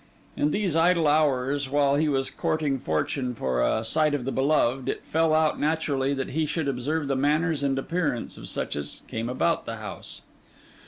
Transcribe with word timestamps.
In 0.35 0.49
these 0.49 0.75
idle 0.75 1.07
hours, 1.07 1.69
while 1.69 1.93
he 1.95 2.07
was 2.09 2.31
courting 2.31 2.79
fortune 2.79 3.35
for 3.35 3.61
a 3.61 3.85
sight 3.85 4.15
of 4.15 4.25
the 4.25 4.31
beloved, 4.31 4.89
it 4.89 5.03
fell 5.03 5.31
out 5.31 5.59
naturally 5.59 6.11
that 6.15 6.31
he 6.31 6.47
should 6.47 6.67
observe 6.67 7.07
the 7.07 7.15
manners 7.15 7.61
and 7.61 7.77
appearance 7.77 8.35
of 8.35 8.47
such 8.49 8.75
as 8.75 9.03
came 9.07 9.29
about 9.29 9.67
the 9.67 9.75
house. 9.77 10.23